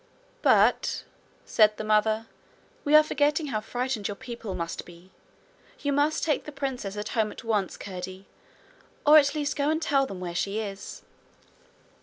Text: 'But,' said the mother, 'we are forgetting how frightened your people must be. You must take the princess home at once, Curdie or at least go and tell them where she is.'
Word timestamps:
'But,' 0.41 1.03
said 1.45 1.77
the 1.77 1.83
mother, 1.83 2.25
'we 2.83 2.95
are 2.95 3.03
forgetting 3.03 3.49
how 3.49 3.61
frightened 3.61 4.07
your 4.07 4.15
people 4.15 4.55
must 4.55 4.83
be. 4.83 5.11
You 5.81 5.93
must 5.93 6.23
take 6.23 6.45
the 6.45 6.51
princess 6.51 7.07
home 7.09 7.31
at 7.31 7.43
once, 7.43 7.77
Curdie 7.77 8.25
or 9.05 9.19
at 9.19 9.35
least 9.35 9.55
go 9.55 9.69
and 9.69 9.79
tell 9.79 10.07
them 10.07 10.19
where 10.19 10.33
she 10.33 10.59
is.' 10.59 11.03